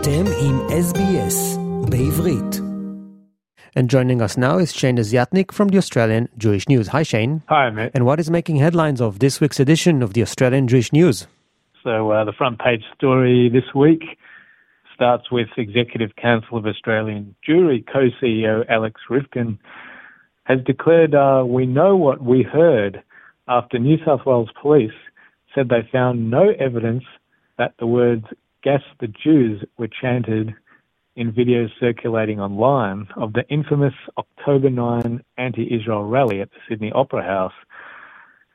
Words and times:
אתם 0.00 0.24
עם 0.44 0.56
SBS 0.88 1.58
בעברית. 1.90 2.52
And 3.76 3.90
joining 3.94 4.20
us 4.26 4.36
now 4.36 4.54
is 4.64 4.70
Shane 4.78 4.96
Desiatnik 4.96 5.48
from 5.52 5.68
the 5.68 5.78
Australian 5.78 6.28
Jewish 6.42 6.68
News. 6.68 6.86
Hi, 6.88 7.02
Shane. 7.02 7.42
Hi, 7.48 7.70
Matt. 7.70 7.90
And 7.94 8.04
what 8.08 8.18
is 8.20 8.28
making 8.30 8.56
headlines 8.56 9.00
of 9.00 9.18
this 9.24 9.40
week's 9.40 9.60
edition 9.66 10.02
of 10.02 10.10
the 10.14 10.22
Australian 10.26 10.64
Jewish 10.72 10.90
News? 10.92 11.16
So, 11.84 11.94
uh, 12.12 12.24
the 12.30 12.36
front 12.40 12.56
page 12.66 12.84
story 12.96 13.50
this 13.56 13.68
week 13.84 14.04
starts 14.94 15.26
with 15.36 15.48
Executive 15.56 16.12
Council 16.26 16.54
of 16.58 16.64
Australian 16.72 17.34
Jewry 17.46 17.80
co 17.92 18.02
CEO 18.18 18.54
Alex 18.76 18.94
Ryvchin 19.10 19.50
has 20.50 20.58
declared, 20.72 21.12
uh, 21.14 21.42
We 21.56 21.64
know 21.78 21.92
what 22.06 22.18
we 22.32 22.40
heard 22.58 23.02
after 23.58 23.74
New 23.78 23.98
South 24.06 24.22
Wales 24.28 24.52
police 24.62 24.98
said 25.52 25.68
they 25.68 25.84
found 25.98 26.30
no 26.38 26.44
evidence 26.68 27.04
that 27.60 27.72
the 27.80 27.86
words 28.00 28.26
gas 28.62 28.82
the 29.00 29.08
Jews 29.08 29.64
were 29.78 29.88
chanted 29.88 30.54
in 31.16 31.32
videos 31.32 31.68
circulating 31.78 32.40
online 32.40 33.08
of 33.16 33.32
the 33.32 33.46
infamous 33.48 33.94
October 34.16 34.70
9 34.70 35.22
anti 35.36 35.74
Israel 35.74 36.04
rally 36.04 36.40
at 36.40 36.50
the 36.50 36.58
Sydney 36.68 36.92
Opera 36.92 37.22
House. 37.22 37.52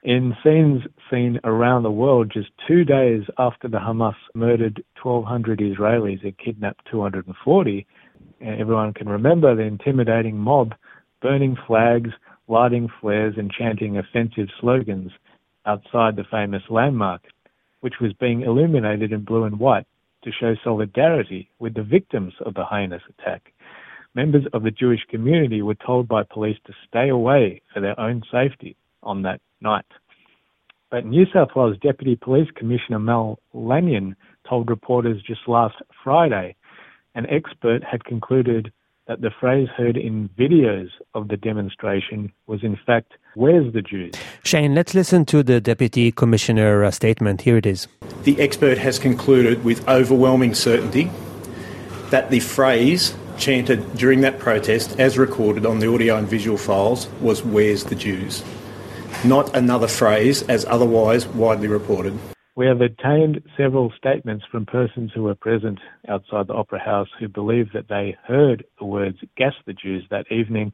In 0.04 0.36
scenes 0.44 0.82
seen 1.10 1.40
around 1.46 1.84
the 1.84 1.92
world 1.92 2.32
just 2.34 2.50
two 2.68 2.84
days 2.84 3.24
after 3.38 3.70
the 3.70 3.78
Hamas 3.78 4.16
murdered 4.36 4.84
1,200 5.02 5.60
Israelis 5.60 6.24
and 6.24 6.38
kidnapped 6.38 6.86
240, 6.92 7.88
everyone 8.42 8.94
can 8.94 9.08
remember 9.08 9.56
the 9.56 9.64
intimidating 9.64 10.38
mob 10.38 10.74
burning 11.22 11.56
flags, 11.66 12.10
lighting 12.50 12.90
flares, 13.00 13.36
and 13.38 13.50
chanting 13.52 13.98
offensive 13.98 14.50
slogans 14.60 15.12
outside 15.66 16.18
the 16.18 16.26
famous 16.30 16.64
landmark, 16.70 17.22
which 17.80 17.96
was 18.02 18.12
being 18.20 18.42
illuminated 18.42 19.14
in 19.14 19.24
blue 19.24 19.46
and 19.46 19.58
white 19.58 19.86
to 20.24 20.32
show 20.32 20.56
solidarity 20.64 21.50
with 21.60 21.74
the 21.74 21.84
victims 21.84 22.34
of 22.46 22.54
the 22.54 22.66
heinous 22.66 23.02
attack. 23.10 23.54
Members 24.16 24.46
of 24.54 24.64
the 24.64 24.72
Jewish 24.72 25.02
community 25.10 25.62
were 25.62 25.76
told 25.76 26.08
by 26.08 26.24
police 26.24 26.58
to 26.66 26.74
stay 26.88 27.10
away 27.10 27.62
for 27.74 27.80
their 27.80 28.00
own 28.00 28.22
safety 28.32 28.76
on 29.02 29.24
that 29.24 29.42
night. 29.62 29.86
But 30.92 31.06
New 31.06 31.26
South 31.34 31.50
Wales 31.56 31.78
Deputy 31.82 32.16
Police 32.16 32.50
Commissioner 32.56 33.00
Mel 33.00 33.40
Lanyon 33.54 34.16
told 34.48 34.70
reporters 34.70 35.24
just 35.26 35.48
last 35.48 35.76
Friday 36.04 36.56
an 37.16 37.26
expert 37.30 37.84
had 37.84 38.04
concluded 38.06 38.72
that 39.08 39.22
the 39.22 39.32
phrase 39.40 39.68
heard 39.76 39.98
in 39.98 40.30
videos 40.40 40.88
of 41.14 41.28
the 41.28 41.38
demonstration 41.38 42.32
was 42.48 42.64
in 42.64 42.78
fact, 42.86 43.14
Where's 43.36 43.74
the 43.74 43.82
Jews? 43.82 44.14
Shane, 44.44 44.76
let's 44.76 44.94
listen 44.94 45.26
to 45.26 45.44
the 45.44 45.60
Deputy 45.60 46.12
Commissioner 46.12 46.84
uh, 46.84 46.92
statement. 46.92 47.42
Here 47.42 47.58
it 47.58 47.66
is. 47.66 47.88
The 48.24 48.40
expert 48.40 48.78
has 48.78 49.00
concluded 49.00 49.64
with 49.64 49.88
overwhelming 49.90 50.54
certainty 50.54 51.10
that 52.12 52.30
the 52.30 52.40
phrase 52.40 53.16
chanted 53.38 53.96
during 53.96 54.22
that 54.22 54.40
protest, 54.40 55.00
as 55.00 55.18
recorded 55.18 55.66
on 55.66 55.80
the 55.80 55.92
audio 55.92 56.16
and 56.16 56.28
visual 56.28 56.58
files, 56.58 57.10
was 57.20 57.44
Where's 57.44 57.86
the 57.86 57.96
Jews? 57.96 58.44
Not 59.26 59.56
another 59.56 59.88
phrase 59.88 60.44
as 60.44 60.64
otherwise 60.66 61.28
widely 61.28 61.68
reported. 61.68 62.18
We 62.56 62.68
have 62.68 62.82
obtained 62.82 63.42
several 63.58 63.92
statements 63.98 64.46
from 64.52 64.68
persons 64.68 65.12
who 65.14 65.24
were 65.24 65.34
present 65.34 65.80
outside 66.08 66.46
the 66.46 66.54
Opera 66.54 66.80
House 66.80 67.08
who 67.20 67.28
believe 67.28 67.72
that 67.74 67.88
they 67.88 68.16
heard 68.28 68.64
the 68.78 68.86
words 68.86 69.18
gas 69.36 69.54
the 69.66 69.74
Jews 69.74 70.04
that 70.12 70.32
evening, 70.32 70.72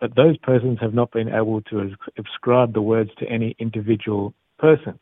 but 0.00 0.14
those 0.14 0.36
persons 0.38 0.78
have 0.80 0.94
not 0.94 1.10
been 1.10 1.28
able 1.28 1.62
to 1.62 1.96
ascribe 2.16 2.74
the 2.74 2.82
words 2.82 3.10
to 3.18 3.26
any 3.26 3.56
individual 3.58 4.34
person, 4.58 5.00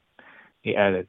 he 0.62 0.74
added. 0.74 1.08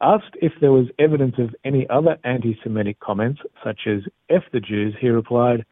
Asked 0.00 0.36
if 0.42 0.52
there 0.60 0.72
was 0.72 0.86
evidence 0.98 1.36
of 1.38 1.54
any 1.64 1.88
other 1.88 2.18
anti 2.24 2.58
Semitic 2.64 2.98
comments, 2.98 3.40
such 3.62 3.86
as 3.86 4.00
F 4.28 4.42
the 4.52 4.60
Jews, 4.60 4.94
he 5.00 5.08
replied, 5.08 5.64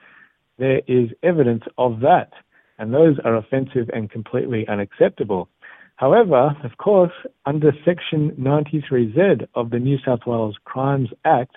There 0.58 0.80
is 0.86 1.10
evidence 1.24 1.64
of 1.76 2.00
that, 2.00 2.32
and 2.78 2.94
those 2.94 3.16
are 3.24 3.36
offensive 3.36 3.90
and 3.92 4.10
completely 4.10 4.66
unacceptable. 4.68 5.48
However, 5.96 6.54
of 6.62 6.76
course, 6.76 7.12
under 7.46 7.72
Section 7.84 8.32
93Z 8.38 9.48
of 9.54 9.70
the 9.70 9.78
New 9.78 9.96
South 10.04 10.20
Wales 10.26 10.56
Crimes 10.64 11.08
Act, 11.24 11.56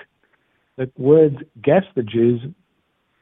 the 0.78 0.90
words 0.98 1.36
gas 1.62 1.84
the 1.96 2.04
Jews 2.04 2.42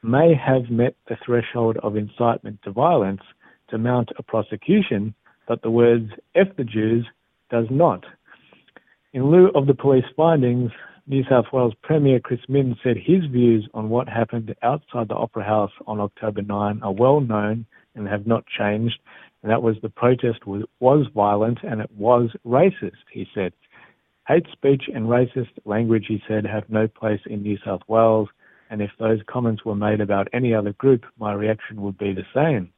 may 0.04 0.36
have 0.36 0.70
met 0.70 0.96
the 1.10 1.18
threshold 1.26 1.78
of 1.82 1.98
incitement 1.98 2.60
to 2.64 2.72
violence 2.72 3.22
to 3.70 3.80
mount 3.80 4.10
a 4.20 4.24
prosecution, 4.24 5.16
but 5.48 5.64
the 5.64 5.72
words 5.72 6.12
F 6.36 6.48
the 6.56 6.64
Jews 6.64 7.06
does 7.50 7.66
not. 7.72 8.06
In 9.14 9.32
lieu 9.32 9.50
of 9.56 9.66
the 9.66 9.74
police 9.74 10.06
findings, 10.16 10.72
New 11.08 11.24
South 11.28 11.46
Wales 11.52 11.74
Premier 11.82 12.20
Chris 12.20 12.42
Minns 12.48 12.78
said 12.84 12.98
his 12.98 13.26
views 13.32 13.68
on 13.74 13.90
what 13.90 14.08
happened 14.08 14.54
outside 14.62 15.08
the 15.08 15.16
Opera 15.16 15.46
House 15.46 15.72
on 15.88 16.00
October 16.00 16.44
9 16.44 16.82
are 16.84 16.94
well 16.94 17.22
known 17.22 17.66
and 17.96 18.08
have 18.08 18.28
not 18.28 18.46
changed, 18.46 19.00
that 19.50 19.62
was 19.62 19.76
the 19.82 19.90
protest 19.90 20.46
was, 20.46 20.64
was 20.80 21.08
violent 21.14 21.60
and 21.64 21.82
it 21.82 21.92
was 21.92 22.30
racist, 22.46 23.06
he 23.12 23.28
said. 23.34 23.54
Hate 24.28 24.48
speech 24.52 24.84
and 24.94 25.06
racist 25.06 25.52
language, 25.66 26.06
he 26.08 26.22
said, 26.28 26.46
have 26.46 26.70
no 26.70 26.88
place 26.88 27.22
in 27.26 27.44
New 27.44 27.58
South 27.64 27.82
Wales, 27.88 28.28
and 28.70 28.82
if 28.82 28.92
those 29.00 29.20
comments 29.28 29.64
were 29.64 29.76
made 29.76 30.02
about 30.02 30.28
any 30.34 30.54
other 30.54 30.74
group, 30.74 31.06
my 31.18 31.34
reaction 31.34 31.82
would 31.82 31.98
be 31.98 32.14
the 32.14 32.26
same. 32.34 32.72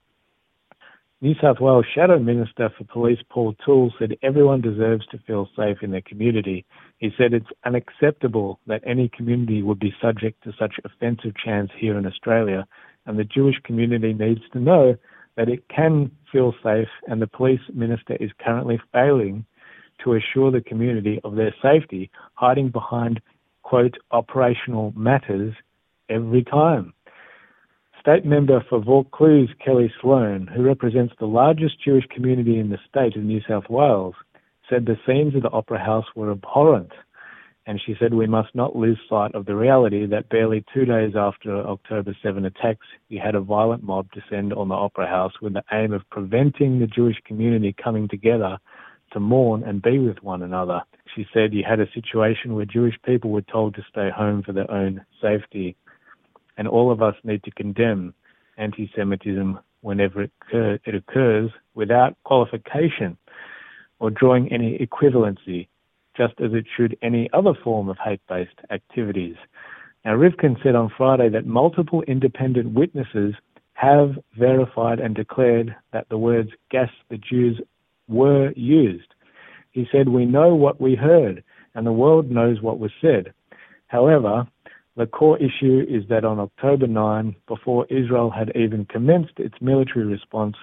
New 1.21 1.35
South 1.41 1.59
Wales 1.59 1.85
Shadow 1.93 2.17
Minister 2.17 2.69
for 2.77 2.85
Police 2.85 3.19
Paul 3.29 3.53
Toole 3.65 3.91
said 3.99 4.15
everyone 4.23 4.61
deserves 4.61 5.05
to 5.07 5.17
feel 5.27 5.49
safe 5.53 5.77
in 5.81 5.91
their 5.91 6.01
community. 6.01 6.65
He 6.99 7.09
said 7.17 7.33
it's 7.33 7.51
unacceptable 7.65 8.59
that 8.67 8.83
any 8.85 9.09
community 9.09 9.61
would 9.61 9.79
be 9.79 9.93
subject 10.01 10.41
to 10.43 10.53
such 10.57 10.75
offensive 10.85 11.33
chants 11.35 11.73
here 11.77 11.97
in 11.97 12.05
Australia, 12.05 12.65
and 13.05 13.19
the 13.19 13.25
Jewish 13.25 13.59
community 13.65 14.13
needs 14.13 14.41
to 14.53 14.59
know 14.59 14.95
that 15.39 15.47
it 15.47 15.63
can 15.69 16.11
feel 16.33 16.53
safe, 16.61 16.89
and 17.07 17.21
the 17.21 17.27
police 17.27 17.61
minister 17.73 18.17
is 18.19 18.29
currently 18.43 18.77
failing 18.91 19.45
to 20.03 20.15
assure 20.15 20.51
the 20.51 20.59
community 20.59 21.21
of 21.23 21.35
their 21.35 21.55
safety, 21.61 22.11
hiding 22.33 22.67
behind, 22.67 23.21
quote, 23.63 23.95
operational 24.11 24.91
matters 24.97 25.53
every 26.09 26.43
time. 26.43 26.91
State 28.01 28.25
member 28.25 28.61
for 28.67 28.83
Vaucluse, 28.83 29.49
Kellie 29.63 29.93
Sloane, 30.01 30.45
who 30.53 30.61
represents 30.61 31.13
the 31.17 31.25
largest 31.25 31.81
Jewish 31.81 32.05
community 32.13 32.59
in 32.59 32.69
the 32.69 32.79
state 32.89 33.15
of 33.15 33.23
New 33.23 33.39
South 33.47 33.69
Wales, 33.69 34.15
said 34.69 34.85
the 34.85 34.99
scenes 35.07 35.35
of 35.35 35.43
the 35.43 35.51
Opera 35.51 35.79
House 35.79 36.05
were 36.15 36.31
abhorrent. 36.31 36.91
And 37.69 37.79
she 37.85 37.95
said 37.99 38.15
we 38.15 38.25
must 38.25 38.55
not 38.55 38.75
lose 38.75 38.97
sight 39.07 39.35
of 39.35 39.45
the 39.45 39.55
reality 39.55 40.07
that 40.07 40.29
barely 40.29 40.65
two 40.73 40.85
days 40.85 41.13
after 41.15 41.55
October 41.55 42.17
7 42.23 42.43
attacks, 42.43 42.87
you 43.09 43.21
had 43.23 43.35
a 43.35 43.41
violent 43.41 43.83
mob 43.83 44.07
descend 44.11 44.53
on 44.53 44.69
the 44.69 44.73
Opera 44.73 45.05
House 45.05 45.33
with 45.39 45.53
the 45.53 45.63
aim 45.71 45.93
of 45.93 46.01
preventing 46.09 46.79
the 46.79 46.87
Jewish 46.87 47.17
community 47.25 47.75
coming 47.83 48.07
together 48.07 48.57
to 49.11 49.19
mourn 49.19 49.63
and 49.63 49.83
be 49.83 49.99
with 49.99 50.17
one 50.23 50.41
another. 50.41 50.81
She 51.15 51.27
said 51.31 51.53
you 51.53 51.63
had 51.63 51.79
a 51.79 51.85
situation 51.93 52.55
where 52.55 52.65
Jewish 52.65 52.95
people 53.05 53.29
were 53.29 53.43
told 53.43 53.75
to 53.75 53.85
stay 53.87 54.09
home 54.09 54.41
for 54.41 54.51
their 54.51 54.71
own 54.71 55.05
safety 55.21 55.75
and 56.57 56.67
all 56.67 56.91
of 56.91 57.03
us 57.03 57.13
need 57.23 57.43
to 57.43 57.51
condemn 57.51 58.15
anti 58.57 58.89
Semitism 58.95 59.59
whenever 59.81 60.23
it, 60.23 60.31
occur, 60.41 60.79
it 60.85 60.95
occurs 60.95 61.51
without 61.75 62.17
qualification 62.23 63.15
or 63.99 64.09
drawing 64.09 64.51
any 64.51 64.75
equivalency, 64.79 65.67
just 66.15 66.33
as 66.39 66.53
it 66.53 66.65
should 66.75 66.97
any 67.01 67.29
other 67.33 67.53
form 67.63 67.89
of 67.89 67.97
hate 68.03 68.21
based 68.27 68.59
activities. 68.71 69.35
Now, 70.05 70.15
Ryvchin 70.15 70.61
said 70.63 70.75
on 70.75 70.91
Friday 70.97 71.29
that 71.29 71.45
multiple 71.45 72.01
independent 72.03 72.73
witnesses 72.73 73.35
have 73.73 74.17
verified 74.37 74.99
and 74.99 75.15
declared 75.15 75.75
that 75.93 76.07
the 76.09 76.17
words 76.17 76.49
gas 76.69 76.89
the 77.09 77.17
Jews 77.17 77.59
were 78.07 78.51
used. 78.55 79.13
He 79.71 79.87
said, 79.91 80.09
We 80.09 80.25
know 80.25 80.55
what 80.55 80.81
we 80.81 80.95
heard, 80.95 81.43
and 81.75 81.85
the 81.85 81.91
world 81.91 82.29
knows 82.29 82.61
what 82.61 82.79
was 82.79 82.91
said. 83.01 83.33
However, 83.87 84.47
the 84.95 85.05
core 85.05 85.37
issue 85.37 85.85
is 85.87 86.03
that 86.09 86.25
on 86.25 86.39
October 86.39 86.87
9, 86.87 87.35
before 87.47 87.85
Israel 87.89 88.29
had 88.29 88.51
even 88.55 88.85
commenced 88.85 89.37
its 89.37 89.55
military 89.61 90.05
response, 90.05 90.55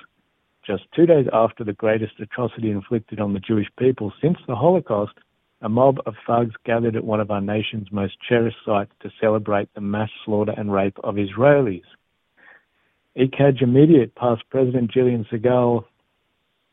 just 0.66 0.82
two 0.94 1.06
days 1.06 1.26
after 1.32 1.64
the 1.64 1.72
greatest 1.72 2.14
atrocity 2.20 2.70
inflicted 2.70 3.20
on 3.20 3.32
the 3.32 3.40
Jewish 3.40 3.68
people 3.78 4.12
since 4.20 4.36
the 4.46 4.56
Holocaust, 4.56 5.14
a 5.62 5.68
mob 5.68 5.98
of 6.06 6.14
thugs 6.26 6.54
gathered 6.64 6.96
at 6.96 7.04
one 7.04 7.20
of 7.20 7.30
our 7.30 7.40
nation's 7.40 7.90
most 7.90 8.16
cherished 8.28 8.58
sites 8.64 8.92
to 9.00 9.10
celebrate 9.20 9.72
the 9.74 9.80
mass 9.80 10.10
slaughter 10.24 10.54
and 10.56 10.72
rape 10.72 10.98
of 11.02 11.14
Israelis. 11.16 11.82
ECAJ 13.16 13.62
immediate 13.62 14.14
past 14.14 14.42
President 14.50 14.92
Jillian 14.92 15.26
Segal 15.28 15.84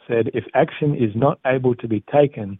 said 0.08 0.30
if 0.34 0.44
action 0.54 0.96
is 0.96 1.16
not 1.16 1.40
able 1.46 1.76
to 1.76 1.88
be 1.88 2.04
taken 2.12 2.60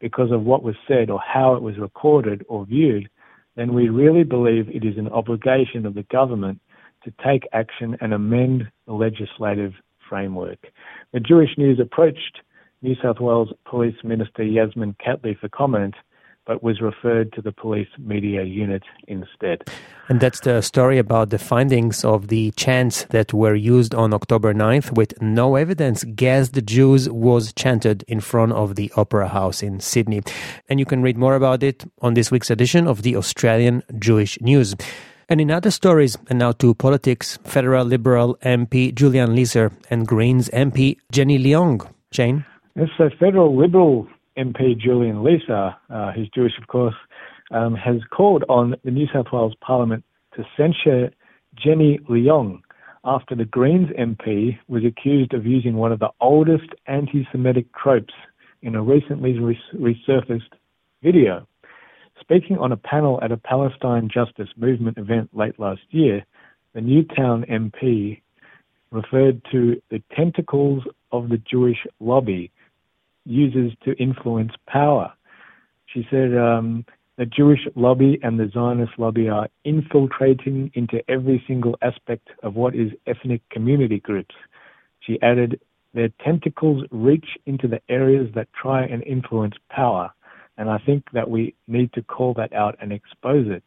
because 0.00 0.30
of 0.30 0.42
what 0.42 0.62
was 0.62 0.74
said 0.86 1.08
or 1.08 1.20
how 1.20 1.54
it 1.54 1.62
was 1.62 1.78
recorded 1.78 2.44
or 2.48 2.66
viewed, 2.66 3.08
then 3.56 3.72
we 3.72 3.88
really 3.88 4.24
believe 4.24 4.68
it 4.68 4.84
is 4.84 4.98
an 4.98 5.08
obligation 5.08 5.86
of 5.86 5.94
the 5.94 6.02
government 6.04 6.60
to 7.04 7.12
take 7.24 7.48
action 7.52 7.96
and 8.00 8.12
amend 8.12 8.70
the 8.86 8.92
legislative 8.92 9.72
framework. 10.08 10.58
The 11.12 11.20
Jewish 11.20 11.56
News 11.56 11.80
approached 11.80 12.40
New 12.82 12.96
South 13.00 13.20
Wales 13.20 13.52
Police 13.64 13.96
Minister 14.02 14.42
Yasmin 14.42 14.96
Catley 15.04 15.38
for 15.38 15.48
comment, 15.48 15.94
but 16.44 16.64
was 16.64 16.80
referred 16.80 17.32
to 17.32 17.40
the 17.40 17.52
police 17.52 17.88
media 17.96 18.42
unit 18.42 18.82
instead. 19.06 19.62
And 20.08 20.18
that's 20.18 20.40
the 20.40 20.60
story 20.62 20.98
about 20.98 21.30
the 21.30 21.38
findings 21.38 22.04
of 22.04 22.26
the 22.26 22.50
chants 22.56 23.04
that 23.10 23.32
were 23.32 23.54
used 23.54 23.94
on 23.94 24.12
October 24.12 24.52
9th 24.52 24.96
with 24.96 25.20
no 25.22 25.54
evidence. 25.54 26.02
Gas 26.16 26.48
the 26.48 26.60
Jews 26.60 27.08
was 27.08 27.52
chanted 27.52 28.02
in 28.08 28.18
front 28.18 28.52
of 28.52 28.74
the 28.74 28.92
Opera 28.96 29.28
House 29.28 29.62
in 29.62 29.78
Sydney. 29.78 30.22
And 30.68 30.80
you 30.80 30.84
can 30.84 31.02
read 31.02 31.16
more 31.16 31.36
about 31.36 31.62
it 31.62 31.84
on 32.00 32.14
this 32.14 32.32
week's 32.32 32.50
edition 32.50 32.88
of 32.88 33.02
the 33.02 33.14
Australian 33.14 33.84
Jewish 34.00 34.40
News. 34.40 34.74
And 35.28 35.40
in 35.40 35.52
other 35.52 35.70
stories, 35.70 36.18
and 36.28 36.40
now 36.40 36.50
to 36.52 36.74
politics, 36.74 37.38
federal 37.44 37.86
Liberal 37.86 38.36
MP 38.42 38.92
Julian 38.92 39.36
Leeser 39.36 39.72
and 39.88 40.06
Greens 40.06 40.48
MP 40.48 40.98
Jenny 41.12 41.38
Leong. 41.38 41.88
Jane? 42.10 42.44
Yes, 42.74 42.88
so 42.96 43.10
federal 43.20 43.54
Liberal 43.54 44.08
MP 44.38 44.78
Julian 44.78 45.16
Leeser, 45.16 45.76
uh, 45.90 46.12
who's 46.12 46.30
Jewish, 46.34 46.56
of 46.58 46.68
course, 46.68 46.94
um, 47.50 47.74
has 47.74 47.96
called 48.10 48.44
on 48.48 48.76
the 48.82 48.90
New 48.90 49.06
South 49.12 49.26
Wales 49.30 49.54
Parliament 49.60 50.02
to 50.36 50.44
censure 50.56 51.10
Jenny 51.54 51.98
Leong 52.08 52.62
after 53.04 53.34
the 53.34 53.44
Greens 53.44 53.88
MP 53.98 54.58
was 54.68 54.84
accused 54.86 55.34
of 55.34 55.44
using 55.44 55.76
one 55.76 55.92
of 55.92 55.98
the 55.98 56.08
oldest 56.22 56.70
anti 56.86 57.28
Semitic 57.30 57.66
tropes 57.74 58.14
in 58.62 58.74
a 58.74 58.82
recently 58.82 59.34
resurfaced 59.34 60.54
video. 61.02 61.46
Speaking 62.20 62.56
on 62.56 62.72
a 62.72 62.76
panel 62.78 63.20
at 63.22 63.32
a 63.32 63.36
Palestine 63.36 64.08
Justice 64.08 64.48
Movement 64.56 64.96
event 64.96 65.28
late 65.34 65.58
last 65.60 65.82
year, 65.90 66.24
the 66.72 66.80
Newtown 66.80 67.44
MP 67.50 68.22
referred 68.90 69.42
to 69.50 69.82
the 69.90 70.02
tentacles 70.16 70.84
of 71.10 71.28
the 71.28 71.38
Jewish 71.38 71.78
lobby 72.00 72.50
uses 73.24 73.72
to 73.84 73.92
influence 73.94 74.52
power. 74.66 75.12
She 75.86 76.06
said 76.10 76.36
um, 76.36 76.84
the 77.18 77.26
Jewish 77.26 77.60
lobby 77.76 78.18
and 78.22 78.38
the 78.38 78.50
Zionist 78.52 78.92
lobby 78.98 79.28
are 79.28 79.48
infiltrating 79.64 80.70
into 80.74 81.02
every 81.10 81.42
single 81.46 81.76
aspect 81.82 82.28
of 82.42 82.54
what 82.54 82.74
is 82.74 82.90
ethnic 83.06 83.42
community 83.50 84.00
groups. 84.00 84.34
She 85.00 85.20
added, 85.20 85.60
their 85.94 86.08
tentacles 86.24 86.84
reach 86.90 87.26
into 87.46 87.68
the 87.68 87.80
areas 87.88 88.28
that 88.34 88.48
try 88.60 88.84
and 88.84 89.02
influence 89.04 89.54
power. 89.70 90.10
And 90.56 90.70
I 90.70 90.78
think 90.78 91.04
that 91.12 91.28
we 91.28 91.54
need 91.68 91.92
to 91.92 92.02
call 92.02 92.34
that 92.34 92.52
out 92.52 92.76
and 92.80 92.92
expose 92.92 93.46
it. 93.48 93.62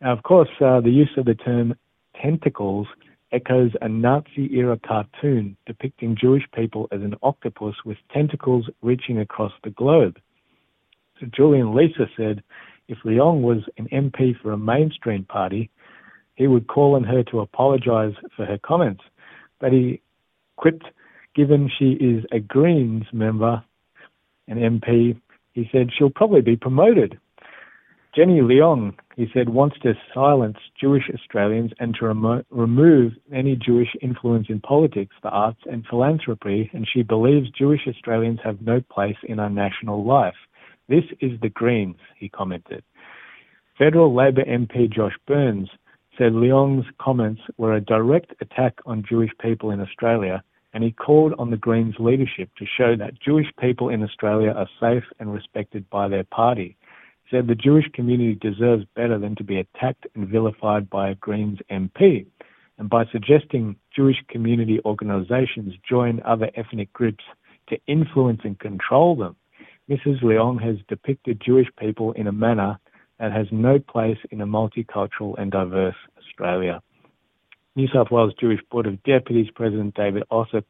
Now, 0.00 0.12
of 0.12 0.22
course, 0.24 0.48
uh, 0.60 0.80
the 0.80 0.90
use 0.90 1.10
of 1.16 1.24
the 1.24 1.34
term 1.34 1.74
tentacles 2.20 2.88
echoes 3.32 3.72
a 3.80 3.88
Nazi 3.88 4.48
era 4.52 4.78
cartoon 4.86 5.56
depicting 5.66 6.16
Jewish 6.20 6.44
people 6.54 6.88
as 6.92 7.00
an 7.00 7.14
octopus 7.22 7.74
with 7.84 7.96
tentacles 8.12 8.68
reaching 8.82 9.18
across 9.18 9.52
the 9.64 9.70
globe. 9.70 10.18
So 11.18 11.26
Julian 11.34 11.68
Leeser 11.68 12.08
said 12.16 12.42
if 12.88 12.98
Leong 13.04 13.42
was 13.42 13.62
an 13.78 13.88
MP 13.92 14.38
for 14.40 14.52
a 14.52 14.58
mainstream 14.58 15.24
party, 15.24 15.70
he 16.34 16.46
would 16.46 16.66
call 16.66 16.94
on 16.94 17.04
her 17.04 17.22
to 17.24 17.40
apologize 17.40 18.14
for 18.36 18.44
her 18.44 18.58
comments. 18.58 19.02
But 19.60 19.72
he 19.72 20.00
quipped, 20.56 20.84
given 21.34 21.70
she 21.78 21.92
is 21.92 22.24
a 22.32 22.40
Greens 22.40 23.04
member, 23.12 23.62
an 24.48 24.58
MP, 24.58 25.20
he 25.52 25.68
said 25.70 25.90
she'll 25.96 26.10
probably 26.10 26.40
be 26.40 26.56
promoted. 26.56 27.18
Jenny 28.14 28.42
Leong, 28.42 28.92
he 29.16 29.26
said, 29.32 29.48
wants 29.48 29.78
to 29.82 29.94
silence 30.12 30.58
Jewish 30.78 31.04
Australians 31.14 31.72
and 31.78 31.94
to 31.94 32.04
remo- 32.08 32.44
remove 32.50 33.12
any 33.32 33.56
Jewish 33.56 33.88
influence 34.02 34.48
in 34.50 34.60
politics, 34.60 35.14
the 35.22 35.30
arts, 35.30 35.60
and 35.64 35.86
philanthropy, 35.88 36.68
and 36.74 36.86
she 36.86 37.02
believes 37.02 37.48
Jewish 37.50 37.80
Australians 37.88 38.40
have 38.44 38.60
no 38.60 38.82
place 38.82 39.16
in 39.26 39.38
our 39.38 39.48
national 39.48 40.04
life. 40.04 40.34
This 40.90 41.04
is 41.22 41.40
the 41.40 41.48
Greens, 41.48 41.96
he 42.18 42.28
commented. 42.28 42.84
Federal 43.78 44.14
Labor 44.14 44.44
MP 44.44 44.92
Josh 44.92 45.16
Burns 45.26 45.70
said 46.18 46.32
Leong's 46.32 46.84
comments 47.00 47.40
were 47.56 47.72
a 47.72 47.80
direct 47.80 48.34
attack 48.42 48.74
on 48.84 49.06
Jewish 49.08 49.30
people 49.40 49.70
in 49.70 49.80
Australia, 49.80 50.44
and 50.74 50.84
he 50.84 50.92
called 50.92 51.32
on 51.38 51.50
the 51.50 51.56
Greens 51.56 51.94
leadership 51.98 52.50
to 52.58 52.66
show 52.76 52.94
that 52.94 53.18
Jewish 53.22 53.48
people 53.58 53.88
in 53.88 54.02
Australia 54.02 54.50
are 54.50 54.68
safe 54.78 55.04
and 55.18 55.32
respected 55.32 55.88
by 55.88 56.08
their 56.08 56.24
party 56.24 56.76
said 57.30 57.46
the 57.46 57.54
Jewish 57.54 57.86
community 57.92 58.34
deserves 58.34 58.84
better 58.94 59.18
than 59.18 59.34
to 59.36 59.44
be 59.44 59.58
attacked 59.58 60.06
and 60.14 60.28
vilified 60.28 60.90
by 60.90 61.10
a 61.10 61.14
Greens 61.14 61.58
MP. 61.70 62.26
And 62.78 62.90
by 62.90 63.04
suggesting 63.12 63.76
Jewish 63.94 64.22
community 64.28 64.80
organizations 64.84 65.74
join 65.88 66.20
other 66.24 66.50
ethnic 66.54 66.92
groups 66.92 67.24
to 67.68 67.78
influence 67.86 68.40
and 68.44 68.58
control 68.58 69.16
them, 69.16 69.36
Mrs. 69.88 70.22
Leong 70.22 70.62
has 70.62 70.76
depicted 70.88 71.40
Jewish 71.44 71.68
people 71.78 72.12
in 72.12 72.26
a 72.26 72.32
manner 72.32 72.78
that 73.18 73.32
has 73.32 73.46
no 73.50 73.78
place 73.78 74.18
in 74.30 74.40
a 74.40 74.46
multicultural 74.46 75.38
and 75.38 75.50
diverse 75.50 75.96
Australia. 76.18 76.82
New 77.76 77.88
South 77.88 78.10
Wales 78.10 78.34
Jewish 78.38 78.60
Board 78.70 78.86
of 78.86 79.02
Deputies 79.02 79.50
President 79.54 79.94
David 79.94 80.24
Ossip 80.30 80.64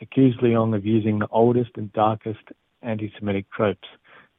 accused 0.00 0.40
Leong 0.40 0.76
of 0.76 0.84
using 0.84 1.18
the 1.18 1.28
oldest 1.30 1.70
and 1.76 1.92
darkest 1.92 2.40
anti 2.82 3.12
Semitic 3.18 3.50
tropes 3.50 3.88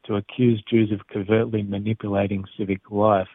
to 0.08 0.16
accuse 0.16 0.64
Jews 0.70 0.92
of 0.92 1.08
covertly 1.08 1.64
manipulating 1.64 2.46
civic 2.58 2.82
life. 2.90 3.28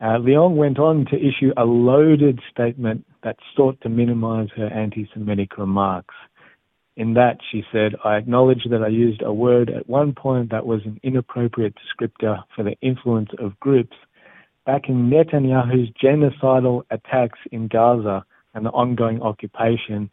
Uh, 0.00 0.18
Leong 0.18 0.54
went 0.54 0.78
on 0.78 1.06
to 1.06 1.16
issue 1.16 1.52
a 1.56 1.64
loaded 1.64 2.40
statement 2.50 3.04
that 3.24 3.36
sought 3.56 3.80
to 3.80 3.88
minimize 3.88 4.48
her 4.56 4.66
anti 4.66 5.08
Semitic 5.12 5.58
remarks. 5.58 6.14
In 6.96 7.14
that, 7.14 7.38
she 7.50 7.64
said, 7.72 7.94
I 8.04 8.16
acknowledge 8.16 8.64
that 8.70 8.82
I 8.82 8.88
used 8.88 9.22
a 9.22 9.32
word 9.32 9.70
at 9.70 9.88
one 9.88 10.12
point 10.12 10.50
that 10.50 10.66
was 10.66 10.80
an 10.84 10.98
inappropriate 11.02 11.74
descriptor 11.76 12.42
for 12.54 12.64
the 12.64 12.76
influence 12.80 13.30
of 13.38 13.58
groups. 13.60 13.96
Backing 14.66 15.08
Netanyahu's 15.08 15.90
genocidal 16.02 16.82
attacks 16.90 17.38
in 17.52 17.68
Gaza 17.68 18.24
and 18.54 18.66
the 18.66 18.70
ongoing 18.70 19.22
occupation, 19.22 20.10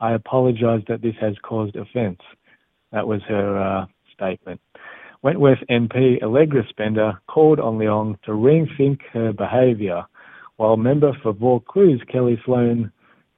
I 0.00 0.12
apologize 0.12 0.82
that 0.88 1.02
this 1.02 1.14
has 1.20 1.34
caused 1.42 1.76
offense. 1.76 2.20
That 2.92 3.06
was 3.06 3.22
her 3.28 3.58
uh, 3.58 3.86
statement. 4.22 4.60
Wentworth 5.22 5.58
MP 5.70 6.22
Allegra 6.22 6.64
Spender 6.68 7.12
called 7.28 7.60
on 7.60 7.78
Leong 7.78 8.20
to 8.22 8.32
rethink 8.32 9.00
her 9.12 9.32
behaviour, 9.32 10.04
while 10.56 10.76
member 10.76 11.12
for 11.22 11.32
Vaucluse 11.32 12.02
Kellie 12.10 12.40
Sloane 12.44 12.90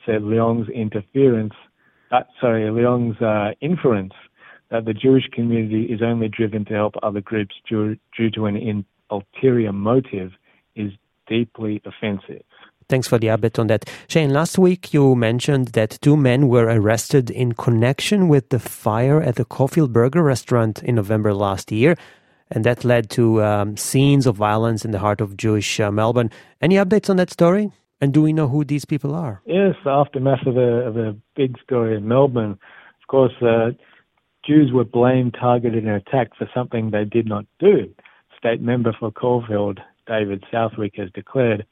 said 0.07 0.23
Leong's 0.23 0.69
interference, 0.71 1.55
uh, 2.11 2.21
sorry, 2.41 2.71
Leong's 2.71 3.21
uh, 3.21 3.53
inference 3.61 4.13
that 4.71 4.85
the 4.85 4.95
Jewish 4.95 5.25
community 5.33 5.85
is 5.85 6.01
only 6.03 6.29
driven 6.29 6.65
to 6.67 6.75
help 6.75 6.95
other 7.03 7.21
groups 7.21 7.55
due, 7.69 7.97
due 8.17 8.31
to 8.31 8.47
an 8.47 8.57
in, 8.57 8.85
ulterior 9.11 9.73
motive 9.73 10.33
is 10.75 10.91
deeply 11.29 11.83
offensive. 11.85 12.43
Thanks 12.89 13.09
for 13.09 13.19
the 13.19 13.29
update 13.29 13.59
on 13.59 13.69
that. 13.69 13.89
Shane, 14.09 14.31
last 14.31 14.59
week 14.59 14.93
you 14.93 15.15
mentioned 15.15 15.69
that 15.69 15.99
two 16.03 16.17
men 16.17 16.49
were 16.49 16.67
arrested 16.67 17.31
in 17.31 17.53
connection 17.53 18.29
with 18.29 18.51
the 18.51 18.59
fire 18.59 19.21
at 19.21 19.37
the 19.37 19.45
Caulfield 19.45 19.93
Burger 19.93 20.23
restaurant 20.23 20.83
in 20.83 20.97
November 20.97 21.33
last 21.33 21.73
year, 21.73 21.97
and 22.51 22.65
that 22.65 22.85
led 22.85 23.11
to 23.11 23.43
um, 23.43 23.77
scenes 23.77 24.27
of 24.27 24.37
violence 24.37 24.85
in 24.85 24.91
the 24.91 24.99
heart 24.99 25.21
of 25.21 25.37
Jewish 25.37 25.81
uh, 25.81 25.91
Melbourne. 25.91 26.31
Any 26.61 26.77
updates 26.77 27.09
on 27.09 27.17
that 27.17 27.31
story? 27.31 27.73
And 28.01 28.13
do 28.13 28.21
we 28.21 28.33
know 28.35 28.49
who 28.49 28.65
these 28.65 28.85
people 28.85 29.15
are? 29.15 29.41
Yes, 29.47 29.77
aftermath 29.87 30.47
of 30.47 30.57
a, 30.57 30.87
of 30.87 30.97
a 30.99 31.17
big 31.37 31.59
story 31.63 31.97
in 31.97 32.07
Melbourne. 32.07 32.59
Of 33.01 33.09
course, 33.09 33.33
uh, 33.41 33.71
Jews 34.47 34.73
were 34.73 34.85
blamed, 34.85 35.37
targeted, 35.41 35.85
and 35.85 35.95
attacked 35.95 36.37
for 36.37 36.49
something 36.55 36.91
they 36.91 37.05
did 37.05 37.27
not 37.27 37.47
do. 37.59 37.95
State 38.37 38.61
member 38.61 38.95
for 38.99 39.11
Caulfield, 39.11 39.81
David 40.07 40.45
Southwick, 40.53 40.97
has 40.97 41.09
declared 41.15 41.65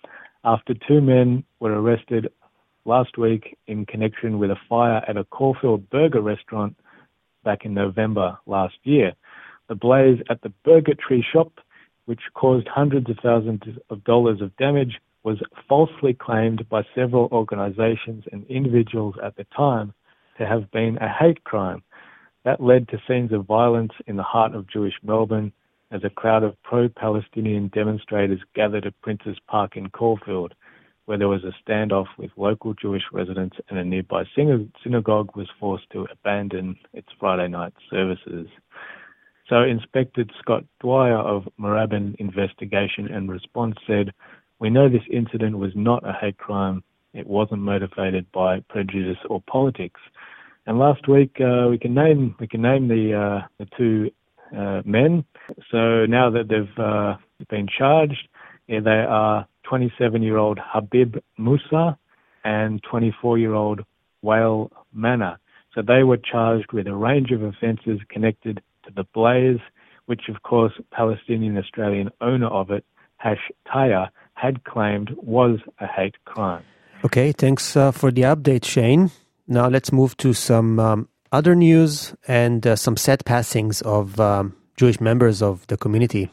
after 0.44 0.75
two 0.75 1.00
men 1.00 1.44
were 1.61 1.80
arrested 1.80 2.28
last 2.84 3.16
week 3.16 3.56
in 3.66 3.87
connection 3.87 4.38
with 4.38 4.50
a 4.50 4.56
fire 4.68 5.02
at 5.08 5.16
a 5.16 5.25
Caulfield 5.25 5.88
burger 5.90 6.20
restaurant 6.20 6.76
back 7.44 7.64
in 7.64 7.75
November 7.75 8.38
last 8.46 8.75
year. 8.82 9.12
The 9.68 9.75
blaze 9.75 10.18
at 10.28 10.42
the 10.42 10.52
Burger 10.64 10.94
Tree 10.94 11.25
shop, 11.32 11.52
which 12.06 12.20
caused 12.34 12.66
hundreds 12.68 13.08
of 13.08 13.18
thousands 13.22 13.62
of 13.90 14.04
dollars 14.04 14.40
of 14.40 14.56
damage, 14.56 15.00
was 15.22 15.38
falsely 15.68 16.12
claimed 16.12 16.68
by 16.68 16.82
several 16.94 17.28
organizations 17.30 18.25
and 18.32 18.44
individuals 18.46 19.14
at 19.22 19.37
the 19.37 19.46
time 19.56 19.94
to 20.38 20.46
have 20.46 20.70
been 20.72 20.99
a 20.99 21.08
hate 21.08 21.44
crime. 21.44 21.82
That 22.44 22.61
led 22.61 22.88
to 22.88 22.99
scenes 23.06 23.32
of 23.32 23.46
violence 23.46 23.92
in 24.08 24.16
the 24.16 24.25
heart 24.25 24.54
of 24.54 24.68
Jewish 24.68 24.94
Melbourne 25.04 25.52
as 25.92 26.02
a 26.04 26.11
crowd 26.11 26.42
of 26.42 26.61
pro 26.62 26.88
Palestinian 26.88 27.68
demonstrators 27.68 28.40
gathered 28.54 28.87
at 28.87 29.00
Princes 29.02 29.37
Park 29.46 29.76
in 29.76 29.90
Caulfield, 29.90 30.54
where 31.04 31.18
there 31.18 31.28
was 31.28 31.44
a 31.44 31.52
standoff 31.62 32.06
with 32.16 32.30
local 32.37 32.72
Jewish 32.75 33.02
residents 33.12 33.58
and 33.68 33.78
a 33.78 33.84
nearby 33.84 34.25
synagogue 34.34 35.37
was 35.37 35.49
forced 35.61 35.88
to 35.90 36.06
abandon 36.11 36.76
its 36.94 37.08
Friday 37.20 37.49
night 37.49 37.75
services. 37.90 38.49
So, 39.49 39.62
Inspector 39.62 40.25
Scott 40.40 40.64
Dwyer 40.80 41.18
of 41.18 41.46
Moorabbin 41.61 42.14
Investigation 42.18 43.08
and 43.12 43.30
Response 43.30 43.76
said, 43.87 44.12
We 44.61 44.70
know 44.70 44.88
this 44.88 45.02
incident 45.12 45.58
was 45.58 45.72
not 45.75 46.08
a 46.08 46.12
hate 46.12 46.38
crime. 46.38 46.82
It 47.12 47.26
wasn't 47.26 47.61
motivated 47.61 48.30
by 48.32 48.61
prejudice 48.70 49.18
or 49.28 49.42
politics. 49.42 50.00
And 50.66 50.78
last 50.78 51.06
week, 51.08 51.37
uh, 51.40 51.66
we 51.68 51.76
can 51.76 51.92
name 51.92 52.37
we 52.38 52.46
can 52.46 52.62
name 52.62 52.88
the 52.88 53.12
uh, 53.14 53.46
the 53.58 53.66
two 53.76 54.11
uh, 54.56 54.82
men. 54.85 55.25
So 55.71 56.06
now 56.06 56.30
that 56.30 56.49
they've 56.49 56.85
uh, 56.85 57.16
been 57.49 57.66
charged, 57.66 58.28
yeah, 58.66 58.80
they 58.80 58.90
are 58.90 59.47
27 59.64 60.23
year 60.23 60.37
old 60.37 60.59
Habib 60.62 61.16
Musa 61.38 61.99
and 62.44 62.82
24 62.82 63.38
year 63.38 63.54
old 63.54 63.80
Wael 64.25 64.71
Mana. 64.92 65.38
So 65.75 65.82
they 65.82 66.02
were 66.02 66.18
charged 66.18 66.73
with 66.73 66.87
a 66.87 66.94
range 66.94 67.30
of 67.30 67.42
offences 67.42 68.00
connected 68.09 68.62
to 68.85 68.92
the 68.94 69.04
blaze, 69.14 69.61
which 70.06 70.23
of 70.28 70.42
course 70.42 70.73
Palestinian 70.90 71.56
Australian 71.56 72.11
owner 72.21 72.49
of 72.49 72.71
it, 72.71 72.85
Hash 73.16 73.50
Tayeh, 73.66 74.09
had 74.35 74.64
claimed 74.64 75.11
was 75.23 75.61
a 75.80 75.87
hate 75.87 76.16
crime. 76.25 76.64
Okay, 77.04 77.32
thanks 77.32 77.76
uh, 77.76 77.90
for 77.90 78.11
the 78.11 78.23
update, 78.23 78.64
Shane. 78.64 79.11
Now 79.49 79.68
let's 79.68 79.92
move 79.92 80.16
to 80.18 80.32
some 80.32 80.78
um, 80.78 81.09
other 81.33 81.55
news 81.55 82.15
and 82.29 82.67
uh, 82.67 82.77
some 82.77 82.97
sad 82.97 83.25
passings 83.25 83.81
of 83.83 84.21
um, 84.21 84.55
Jewish 84.77 85.01
members 85.01 85.43
of 85.43 85.67
the 85.67 85.77
community. 85.77 86.31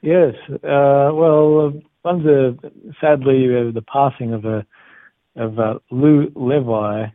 Yes, 0.00 0.34
uh, 0.48 1.10
well, 1.12 1.72
one's 2.04 2.26
a, 2.26 2.56
sadly 3.00 3.46
uh, 3.54 3.70
the 3.72 3.84
passing 3.86 4.32
of 4.32 4.44
a 4.44 4.66
of 5.36 5.58
uh, 5.58 5.74
Lou 5.90 6.32
Levi. 6.34 7.06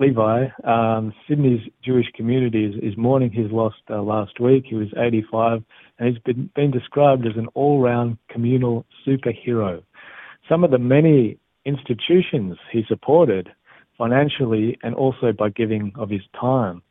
Levi, 0.00 0.46
um, 0.62 1.12
Sydney's 1.28 1.60
Jewish 1.84 2.06
community 2.14 2.64
is, 2.64 2.92
is 2.92 2.96
mourning 2.96 3.32
his 3.32 3.50
loss 3.50 3.72
uh, 3.90 4.00
last 4.00 4.38
week. 4.38 4.64
He 4.68 4.76
was 4.76 4.86
85, 4.96 5.64
and 5.98 6.08
he's 6.08 6.22
been, 6.22 6.50
been 6.54 6.70
described 6.70 7.26
as 7.26 7.36
an 7.36 7.48
all-round 7.54 8.16
communal 8.30 8.86
superhero. 9.04 9.82
Some 10.48 10.62
of 10.62 10.70
the 10.70 10.78
many 10.78 11.38
institutions 11.64 12.58
he 12.70 12.84
supported 12.86 13.50
financially 13.98 14.78
and 14.82 14.94
also 14.94 15.32
by 15.32 15.50
giving 15.50 15.92
of 15.96 16.08
his 16.08 16.22
time 16.40 16.82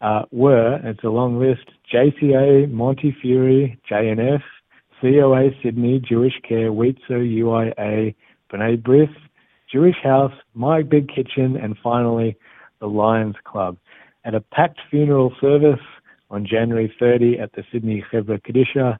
uh, 0.00 0.22
were, 0.30 0.80
it's 0.84 1.04
a 1.04 1.08
long 1.08 1.38
list, 1.38 1.70
JCA, 1.92 2.70
Montefiore, 2.70 3.76
JNF, 3.90 4.42
COA 5.00 5.50
Sydney, 5.62 6.00
Jewish 6.00 6.34
Care, 6.48 6.72
Weitzer, 6.72 6.96
UIA, 7.10 8.14
B'nai 8.52 8.82
B'rith, 8.82 9.14
Jewish 9.72 9.96
House, 10.02 10.32
My 10.54 10.82
Big 10.82 11.08
Kitchen, 11.08 11.56
and 11.56 11.76
finally 11.82 12.36
the 12.80 12.86
Lions 12.86 13.36
Club. 13.44 13.76
At 14.24 14.34
a 14.34 14.40
packed 14.40 14.80
funeral 14.90 15.32
service 15.40 15.80
on 16.30 16.46
January 16.46 16.92
30 16.98 17.38
at 17.38 17.52
the 17.52 17.64
Sydney 17.72 18.04
Chevra 18.12 18.40
Kadisha, 18.40 18.98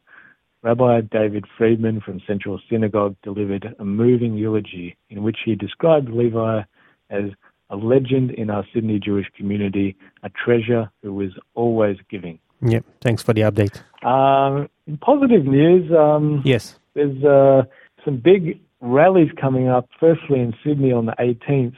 Rabbi 0.62 1.02
David 1.02 1.44
Friedman 1.56 2.00
from 2.00 2.20
Central 2.26 2.60
Synagogue 2.68 3.16
delivered 3.22 3.74
a 3.78 3.84
moving 3.84 4.34
eulogy 4.34 4.96
in 5.10 5.22
which 5.22 5.38
he 5.44 5.54
described 5.54 6.10
Levi 6.10 6.62
as 7.10 7.24
a 7.70 7.76
legend 7.76 8.30
in 8.32 8.50
our 8.50 8.64
Sydney 8.72 8.98
Jewish 8.98 9.26
community, 9.36 9.96
a 10.22 10.30
treasure 10.30 10.90
who 11.02 11.12
was 11.12 11.30
always 11.54 11.96
giving. 12.10 12.38
Yeah, 12.62 12.80
thanks 13.00 13.22
for 13.22 13.32
the 13.34 13.42
update. 13.42 13.82
Um, 14.04 14.68
in 14.86 14.96
positive 14.98 15.44
news, 15.44 15.92
um, 15.92 16.42
Yes. 16.44 16.78
there's 16.94 17.22
uh, 17.24 17.62
some 18.04 18.16
big 18.16 18.60
rallies 18.80 19.30
coming 19.40 19.68
up, 19.68 19.88
firstly 20.00 20.40
in 20.40 20.54
Sydney 20.64 20.92
on 20.92 21.06
the 21.06 21.14
18th, 21.20 21.76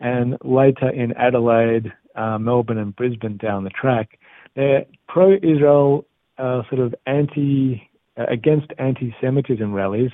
and 0.00 0.36
later 0.44 0.88
in 0.88 1.12
Adelaide, 1.12 1.92
uh, 2.14 2.38
Melbourne, 2.38 2.78
and 2.78 2.94
Brisbane 2.96 3.36
down 3.36 3.64
the 3.64 3.70
track. 3.70 4.18
They're 4.54 4.86
pro 5.08 5.34
Israel, 5.34 6.04
uh, 6.38 6.62
sort 6.68 6.80
of 6.80 6.94
anti, 7.06 7.88
uh, 8.16 8.24
against 8.28 8.68
anti 8.78 9.14
Semitism 9.20 9.72
rallies. 9.72 10.10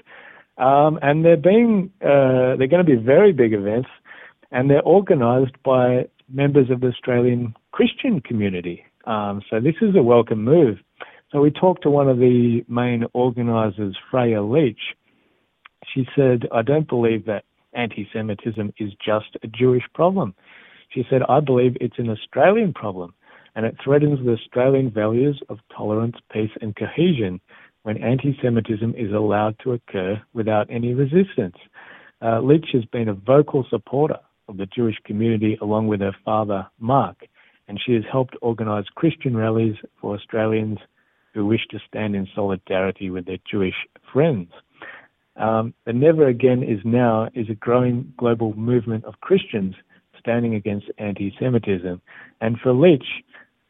Um, 0.58 0.98
and 1.02 1.24
they're 1.24 1.36
being, 1.36 1.90
uh, 2.00 2.56
they're 2.56 2.68
going 2.68 2.84
to 2.84 2.96
be 2.96 2.96
very 2.96 3.32
big 3.32 3.52
events, 3.52 3.88
and 4.50 4.70
they're 4.70 4.84
organised 4.84 5.60
by 5.64 6.08
members 6.28 6.70
of 6.70 6.80
the 6.80 6.88
Australian 6.88 7.54
Christian 7.72 8.20
community. 8.20 8.84
Um, 9.06 9.42
so 9.50 9.60
this 9.60 9.74
is 9.82 9.94
a 9.96 10.02
welcome 10.02 10.42
move. 10.44 10.78
So 11.30 11.40
we 11.40 11.50
talked 11.50 11.82
to 11.82 11.90
one 11.90 12.08
of 12.08 12.18
the 12.18 12.64
main 12.68 13.04
organisers, 13.12 13.96
Freya 14.10 14.42
Leach. 14.42 14.78
She 15.92 16.06
said, 16.16 16.48
I 16.52 16.62
don't 16.62 16.88
believe 16.88 17.26
that 17.26 17.44
anti 17.74 18.08
Semitism 18.12 18.72
is 18.78 18.92
just 19.04 19.36
a 19.42 19.48
Jewish 19.48 19.82
problem. 19.94 20.34
She 20.90 21.04
said, 21.10 21.22
I 21.28 21.40
believe 21.40 21.76
it's 21.80 21.98
an 21.98 22.08
Australian 22.08 22.72
problem 22.72 23.14
and 23.56 23.66
it 23.66 23.76
threatens 23.82 24.24
the 24.24 24.32
Australian 24.32 24.90
values 24.90 25.40
of 25.48 25.58
tolerance, 25.76 26.16
peace, 26.32 26.50
and 26.60 26.74
cohesion 26.74 27.40
when 27.82 28.02
anti 28.02 28.38
Semitism 28.42 28.94
is 28.96 29.12
allowed 29.12 29.56
to 29.60 29.72
occur 29.72 30.20
without 30.32 30.66
any 30.70 30.94
resistance. 30.94 31.56
Uh, 32.22 32.40
Leach 32.40 32.68
has 32.72 32.84
been 32.86 33.08
a 33.08 33.14
vocal 33.14 33.66
supporter 33.68 34.18
of 34.48 34.56
the 34.56 34.66
Jewish 34.66 34.96
community 35.04 35.58
along 35.60 35.88
with 35.88 36.00
her 36.00 36.14
father, 36.24 36.66
Mark, 36.78 37.26
and 37.68 37.80
she 37.84 37.92
has 37.94 38.04
helped 38.10 38.36
organise 38.42 38.86
Christian 38.94 39.36
rallies 39.36 39.76
for 40.00 40.14
Australians 40.14 40.78
who 41.32 41.46
wish 41.46 41.66
to 41.70 41.78
stand 41.88 42.14
in 42.14 42.28
solidarity 42.34 43.10
with 43.10 43.26
their 43.26 43.38
Jewish 43.50 43.74
friends. 44.12 44.50
Um, 45.36 45.74
the 45.84 45.92
Never 45.92 46.28
Again 46.28 46.62
is 46.62 46.78
Now 46.84 47.28
is 47.34 47.50
a 47.50 47.54
growing 47.54 48.12
global 48.16 48.54
movement 48.54 49.04
of 49.04 49.20
Christians 49.20 49.74
standing 50.18 50.54
against 50.54 50.86
anti 50.98 51.34
Semitism. 51.40 52.00
And 52.40 52.58
for 52.60 52.72
Leach, 52.72 53.06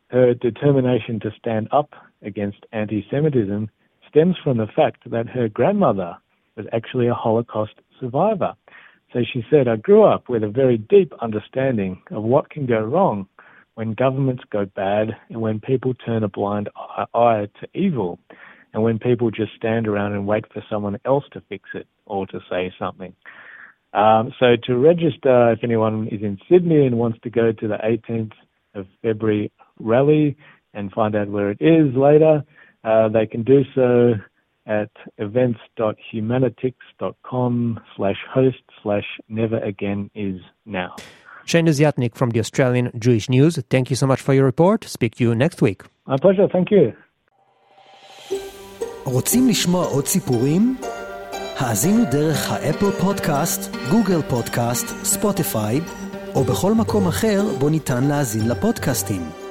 her 0.09 0.35
determination 0.35 1.21
to 1.21 1.31
stand 1.39 1.69
up 1.73 1.91
against 2.23 2.59
anti 2.73 3.07
Semitism 3.11 3.71
stems 4.09 4.37
from 4.45 4.59
the 4.59 4.69
fact 4.77 5.11
that 5.11 5.29
her 5.29 5.49
grandmother 5.49 6.17
was 6.57 6.67
actually 6.73 7.09
a 7.09 7.15
Holocaust 7.15 7.75
survivor. 7.99 8.55
So 9.15 9.21
she 9.33 9.45
said, 9.49 9.69
I 9.69 9.77
grew 9.77 10.03
up 10.03 10.29
with 10.29 10.43
a 10.43 10.49
very 10.49 10.77
deep 10.77 11.13
understanding 11.21 12.03
of 12.11 12.25
what 12.25 12.51
can 12.51 12.67
go 12.67 12.81
wrong 12.81 13.29
when 13.77 13.95
governments 13.95 14.43
go 14.51 14.67
bad 14.67 15.11
and 15.29 15.41
when 15.41 15.61
people 15.61 15.95
turn 15.95 16.25
a 16.25 16.29
blind 16.29 16.69
eye 17.15 17.47
to 17.61 17.69
evil 17.75 18.19
and 18.73 18.83
when 18.83 18.99
people 18.99 19.31
just 19.31 19.53
stand 19.57 19.87
around 19.87 20.15
and 20.15 20.27
wait 20.27 20.45
for 20.53 20.65
someone 20.69 20.99
else 21.05 21.23
to 21.33 21.41
fix 21.49 21.71
it 21.75 21.87
or 22.07 22.27
to 22.27 22.41
say 22.51 22.75
something. 22.77 23.15
Um, 23.93 24.33
so 24.41 24.57
to 24.65 24.77
register, 24.77 25.53
if 25.53 25.61
anyone 25.63 26.09
is 26.09 26.21
in 26.21 26.37
Sydney 26.51 26.85
and 26.85 26.99
wants 26.99 27.21
to 27.23 27.31
go 27.31 27.53
to 27.53 27.69
the 27.69 27.79
18th 27.85 28.33
of 28.75 28.87
February 29.01 29.53
rally 29.79 30.37
and 30.73 30.91
find 30.91 31.15
out 31.15 31.29
where 31.29 31.53
it 31.53 31.59
is 31.61 31.95
later, 31.95 32.43
uh, 32.83 33.09
they 33.09 33.27
can 33.27 33.45
do 33.45 33.63
so 33.77 34.15
at 34.67 34.91
events.humanitix.com 35.19 37.81
slash 37.97 38.17
host 38.33 38.63
slash 38.83 39.05
never 39.29 39.59
again 39.59 40.11
is 40.15 40.41
now. 40.67 40.97
Shane 41.47 41.67
Desiatnik 41.67 42.15
from 42.15 42.31
the 42.31 42.41
Australian 42.41 42.91
Jewish 42.99 43.29
News, 43.29 43.59
thank 43.69 43.91
you 43.91 43.97
so 43.97 44.07
much 44.07 44.23
for 44.23 44.33
your 44.33 44.47
report. 44.47 44.85
Speak 44.85 45.17
to 45.17 45.25
you 45.25 45.35
next 45.35 45.61
week. 45.61 45.83
My 46.07 46.17
pleasure, 46.17 46.49
thank 46.49 46.71
you. 46.71 46.95
רוצים 49.07 49.49
לשמוע 49.49 49.87
עוד 49.87 50.07
סיפורים? 50.07 50.77
האזינו 51.59 52.05
דרך 52.13 52.53
האפל 52.53 52.91
פודקאסט, 52.91 53.77
גוגל 53.91 54.23
פודקאסט, 54.23 55.05
ספוטיפיי, 55.05 55.81
או 56.35 56.45
בכל 56.45 56.75
מקום 56.75 57.09
אחר 57.09 57.43
בו 57.61 57.69
ניתן 57.69 58.05
להאזין 58.09 58.51
לפודקאסטים. 58.51 59.44